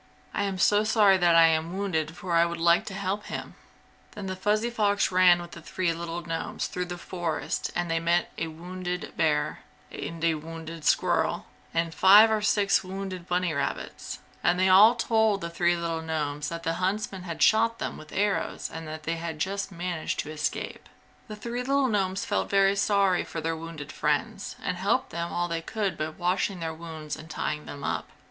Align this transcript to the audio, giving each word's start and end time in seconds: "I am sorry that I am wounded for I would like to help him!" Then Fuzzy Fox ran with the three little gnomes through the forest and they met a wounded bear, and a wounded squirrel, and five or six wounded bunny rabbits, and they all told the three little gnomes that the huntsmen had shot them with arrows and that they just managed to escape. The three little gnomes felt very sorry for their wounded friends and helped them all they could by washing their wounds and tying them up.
"I 0.33 0.45
am 0.45 0.57
sorry 0.57 1.17
that 1.17 1.35
I 1.35 1.45
am 1.45 1.77
wounded 1.77 2.17
for 2.17 2.33
I 2.33 2.43
would 2.43 2.59
like 2.59 2.87
to 2.87 2.95
help 2.95 3.25
him!" 3.25 3.53
Then 4.13 4.35
Fuzzy 4.35 4.71
Fox 4.71 5.11
ran 5.11 5.39
with 5.39 5.51
the 5.51 5.61
three 5.61 5.93
little 5.93 6.23
gnomes 6.25 6.65
through 6.65 6.85
the 6.85 6.97
forest 6.97 7.69
and 7.75 7.91
they 7.91 7.99
met 7.99 8.31
a 8.35 8.47
wounded 8.47 9.13
bear, 9.15 9.59
and 9.91 10.23
a 10.23 10.33
wounded 10.33 10.85
squirrel, 10.85 11.45
and 11.71 11.93
five 11.93 12.31
or 12.31 12.41
six 12.41 12.83
wounded 12.83 13.27
bunny 13.27 13.53
rabbits, 13.53 14.17
and 14.43 14.59
they 14.59 14.67
all 14.69 14.95
told 14.95 15.41
the 15.41 15.51
three 15.51 15.75
little 15.77 16.01
gnomes 16.01 16.49
that 16.49 16.63
the 16.63 16.73
huntsmen 16.81 17.21
had 17.21 17.43
shot 17.43 17.77
them 17.77 17.95
with 17.95 18.11
arrows 18.11 18.71
and 18.73 18.87
that 18.87 19.03
they 19.03 19.35
just 19.37 19.71
managed 19.71 20.17
to 20.21 20.31
escape. 20.31 20.89
The 21.27 21.35
three 21.35 21.59
little 21.61 21.87
gnomes 21.87 22.25
felt 22.25 22.49
very 22.49 22.75
sorry 22.75 23.23
for 23.23 23.39
their 23.39 23.55
wounded 23.55 23.91
friends 23.91 24.55
and 24.63 24.77
helped 24.77 25.11
them 25.11 25.31
all 25.31 25.47
they 25.47 25.61
could 25.61 25.95
by 25.95 26.09
washing 26.09 26.59
their 26.59 26.73
wounds 26.73 27.15
and 27.15 27.29
tying 27.29 27.67
them 27.67 27.83
up. 27.83 28.09